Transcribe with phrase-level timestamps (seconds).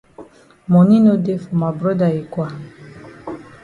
[0.71, 2.47] Moni no dey for ma broda yi kwa.